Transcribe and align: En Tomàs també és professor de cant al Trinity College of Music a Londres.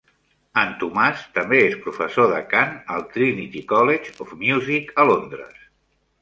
En 0.59 0.69
Tomàs 0.83 1.19
també 1.35 1.59
és 1.65 1.75
professor 1.83 2.29
de 2.31 2.39
cant 2.53 2.73
al 2.95 3.05
Trinity 3.17 3.61
College 3.75 4.15
of 4.27 4.33
Music 4.47 4.91
a 5.05 5.07
Londres. 5.13 5.63